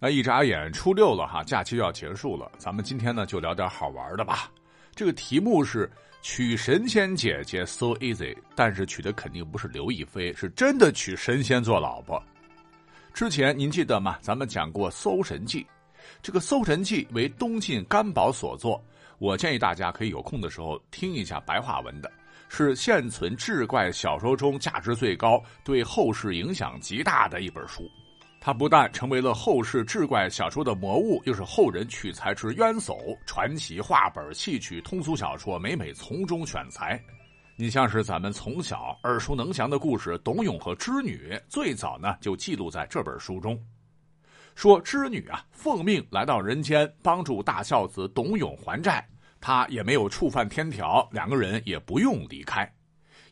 [0.00, 4.48] 那一眨眼初六了哈，假期要结束了，咱们今天呢就聊点好玩的吧。
[4.94, 5.90] 这个题目是
[6.22, 12.22] 娶神仙姐姐 so easy，但是娶的肯定不是刘亦菲，是真的娶神仙做老婆。
[13.12, 14.16] 之前您记得吗？
[14.20, 15.62] 咱们讲过《搜神记》，
[16.22, 18.80] 这个《搜神记》为东晋干宝所作，
[19.18, 22.08] 我建议大家可以有空的时候听一下白话文的。
[22.48, 27.82] 是现存志怪小说中价值最高、对后世影响极大的一本书。
[28.40, 33.16] 它不但成为了后世志怪小说的魔物，又是后人取材之渊薮。
[33.26, 37.02] 传奇话本、戏曲、通俗小说，每每从中选材。
[37.56, 43.60] 你像是咱们从小耳熟能详的故事《董永和织女》，最早呢就记录在这本书中。
[44.54, 49.06] 说织女啊，奉命来到人间，帮助大孝子董永还债。
[49.40, 52.72] 他也没有触犯天条，两个人也不用离开。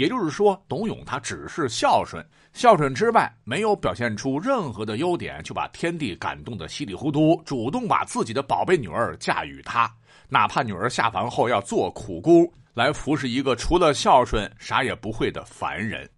[0.00, 9.94] 也就是说，董永他只是孝顺，孝顺之外没有表现出任何的优点，就把天帝感动的稀里糊涂，主动把自己的宝贝女儿嫁与他，
[10.26, 16.08] 哪怕女儿下凡后要做苦工，来服侍一个除了孝顺啥也不会的凡人。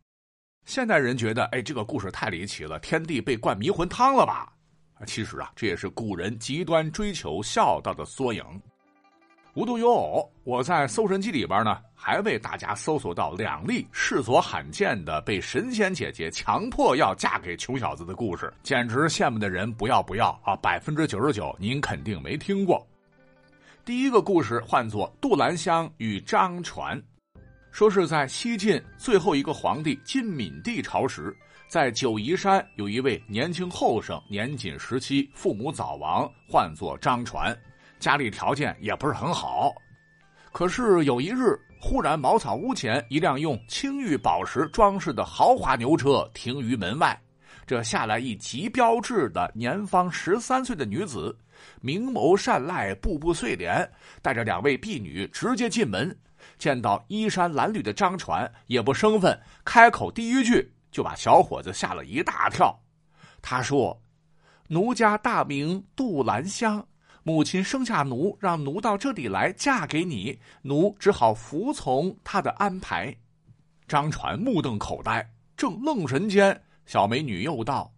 [0.64, 4.53] 现代人觉得，哎，这个故事太离奇了，天帝被灌迷魂汤了吧？
[5.07, 8.45] 其实啊，这也是古人极端追求孝道的缩影。
[9.55, 20.56] 无独有偶，我在搜神记里边呢，还为大家搜索到两例世所罕见的被神仙姐姐强迫要嫁给穷小子的故事，简直羡慕的人不要不要啊！
[20.56, 22.86] 百分之九十九您肯定没听过。
[23.84, 26.98] 第一个故事唤作杜兰香与张传，
[27.70, 31.36] 说是在西晋最后一个皇帝晋敏帝朝时，
[31.69, 37.55] 在九嶷山有一位年轻后生，年仅十七，父母早亡，唤作张传。
[38.03, 39.72] 家里条件也不是很好，
[40.50, 47.17] 可是有一日，忽然茅草屋前一辆用青玉宝石装饰的豪华牛车停于门外，
[47.64, 51.39] 这下来一极标致的年方十三岁的女子，
[51.80, 53.89] 明眸善睐，步步碎脸，
[54.20, 56.12] 带着两位婢女直接进门，
[56.58, 62.77] 见到衣衫褴褛的张传，也不生分，开口第一句就把小伙子吓了一大跳。
[63.41, 63.96] 他说
[64.67, 66.85] ：“奴家大名杜兰香。”
[67.25, 73.15] 母亲生下奴，让奴到这里来嫁给你，奴只好服从他的安排。
[73.87, 77.93] 张传目瞪口呆，正愣神间，小美女又道：“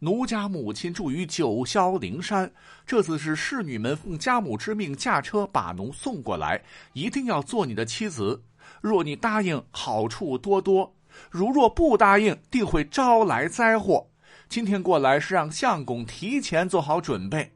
[0.00, 2.50] 奴家母亲住于九霄灵山，
[2.86, 6.62] 这次是侍女们奉家母之命驾车把奴送过来，
[6.94, 8.42] 一定要做你的妻子。
[8.80, 10.90] 若你答应，好处多多；
[11.30, 14.08] 如若不答应，定会招来灾祸。
[14.48, 17.52] 今天过来是让相公提前做好准备。”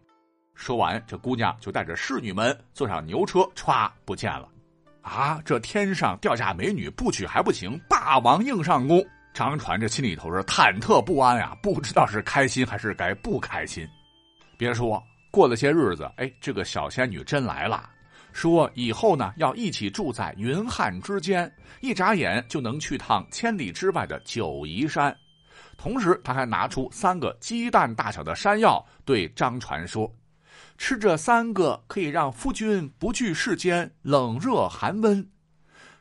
[0.56, 4.48] 说完，这姑娘就带着侍女们坐上牛车，歘不见了。
[5.02, 9.04] 啊，这天上掉下美女，不娶还不行，霸王硬上弓。
[9.32, 13.86] 张传这心里头是忐忑不安呀，不知道是开心还是该不开心。
[14.56, 15.00] 别说
[15.30, 17.88] 过了些日子，哎，这个小仙女真来了，
[18.32, 25.14] 说以后呢要一起住在云汉之间，一眨眼就能去趟千里之外的九嶷山。
[25.76, 30.10] 同时，他还拿出三个鸡蛋大小的山药，对张传说。
[30.78, 35.26] 吃这三个可以让夫君不惧世间冷热寒温。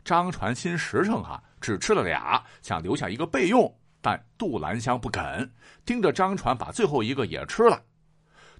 [0.03, 3.73] 张传心实诚啊，只吃了俩，想留下一个备用。
[4.01, 5.51] 但杜兰香不肯，
[5.83, 7.81] 盯着张传把最后一个也吃了。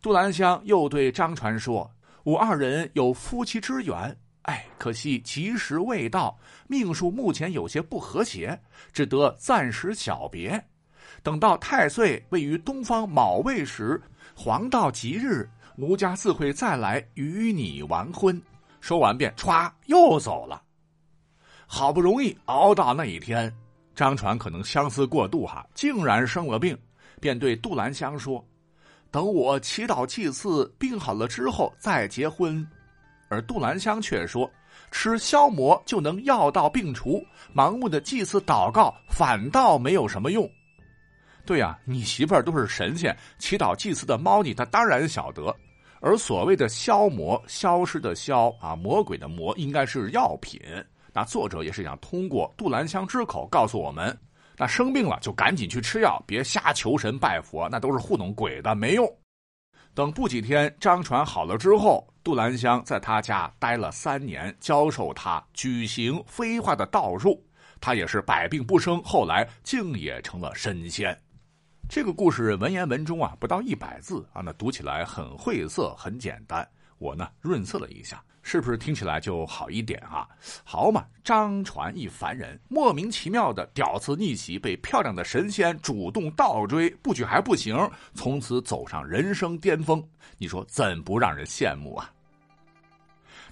[0.02, 1.92] 杜兰香又对张传说
[2.26, 8.60] ：“我二人有夫妻之缘，哎，可惜吉时未到，命数目前有些不和谐，
[8.92, 10.66] 只得暂时小别。
[11.22, 14.02] 等到太岁位于东方卯未时，
[14.36, 18.42] 黄道吉日。”奴家自会再来与你完婚。
[18.80, 20.62] 说完便歘又走了。
[21.68, 23.52] 好不容易熬到那一天，
[23.96, 26.78] 张传可能相思过度哈，竟然生了病，
[27.20, 28.46] 便对杜兰香说
[29.10, 32.66] ：“等我祈祷祭祀，病好了之后再结婚。”
[33.28, 34.48] 而杜兰香却说
[34.92, 37.26] ：“吃消磨就能药到病除，
[37.56, 40.48] 盲目的祭祀祷告反倒没有什么用。”
[41.44, 45.56] 对呀，你媳妇儿都是神仙，祈祷祭祀的猫腻，她当然晓得。
[46.06, 50.62] 而所谓的消魔，消失的消啊，魔鬼的魔，应该是药品。
[51.12, 54.16] 那作者也是想通过杜兰香之口告诉我们：
[54.56, 59.12] 那生病了就赶紧去吃药，别瞎求神拜佛，那都是糊弄鬼的，没用。
[59.96, 67.44] 等不几天，张传好了之后，杜兰香在他家待了三年，教授他举行飞化的道术，
[67.82, 71.20] 他也是百病不生，后来竟也成了神仙。
[71.88, 76.68] 这个故事文言文中啊不到一百字啊，那读起来很晦涩，很简单。
[76.98, 80.28] 我呢润色了一下，是不是听起来就好一点啊？
[80.64, 87.78] 好嘛，张传一凡人莫名其妙的屌丝逆袭，被漂亮的神仙主动倒追，不举还不行，
[88.14, 90.04] 从此走上人生巅峰。
[90.38, 92.12] 你说怎不让人羡慕啊？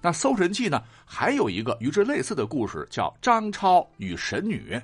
[0.02, 4.82] 那《搜神记》呢，还有一个与之类似的故事，叫张超与神女。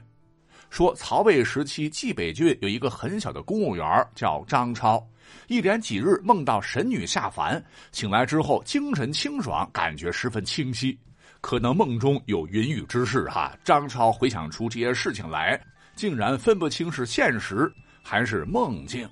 [0.70, 5.06] 说曹魏时期冀北郡有一个很小的公务员叫张超，
[5.48, 10.98] 一连几日梦到神女下凡，醒来之后精神清爽，感觉十分清晰。
[11.42, 15.60] 可能梦中有云雨之事哈，张超回想出这些事情来，
[15.96, 17.72] 竟然分不清是现实
[18.04, 19.10] 还是梦境。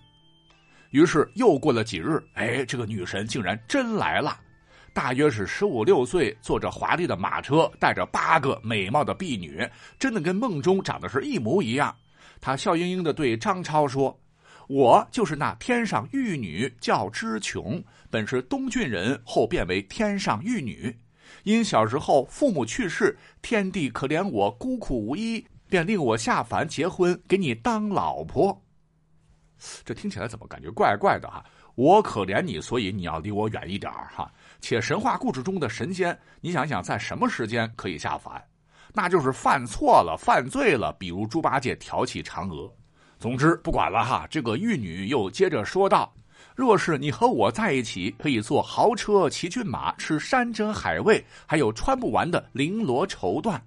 [0.92, 4.40] 于是又过了几日，哎，这个女神竟然真来了。
[4.98, 9.64] 大约是十五六岁，坐着华丽的马车，带着八个美貌的婢女，
[10.00, 11.96] 真的跟梦中长得是一模一样。
[12.42, 14.20] 他笑盈盈的对张超说
[14.68, 17.80] ：“我就是那天上玉女，叫知琼，
[18.10, 20.98] 本是东郡人，后变为天上玉女。
[21.44, 28.60] 因小时候父母去世，天帝可怜我孤苦无依，便令我下凡结婚，给你当老婆。”
[29.86, 31.46] 这听起来怎么感觉怪怪的哈？
[31.74, 34.32] 我可怜你，所以你要离我远一点哈。
[34.62, 38.44] 且神话故事中的神仙，你想想，在什么时间可以下凡？
[38.94, 42.74] 那就是犯错了、犯罪了，比如猪八戒挑起嫦娥。
[43.20, 44.28] 总之，不管了哈。
[44.30, 46.12] 这个玉女又接着说道
[46.56, 53.60] ：“若是你和我在一起，可以坐豪车、骑骏马、吃山珍海味，还有穿不完的绫罗绸缎。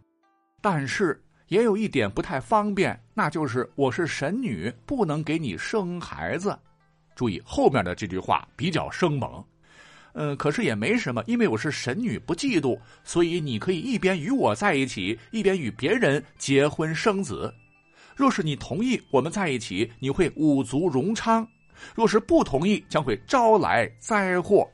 [0.60, 6.58] 但是也有一点不太方便，那就是我是神女，不能给你生孩子。
[7.14, 9.44] 注意后面的这句话比较生猛。”
[10.14, 17.52] 嗯，可是也没什么，因为我是神女，不嫉妒，所以你可以一边与我在一起，一边与别人结婚生子。
[18.16, 21.44] 若是你同意我们在一起，你会五足荣昌；
[21.94, 24.68] 若是不同意，将会招来灾祸。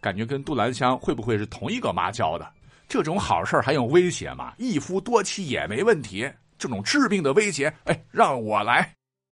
[0.00, 2.46] 感觉跟杜兰香会不会是同一个妈教的？
[2.88, 4.54] 这种好事还用威胁吗？
[4.58, 8.92] 一夫多妻也没问题，这种致命的威胁，哎，让我来。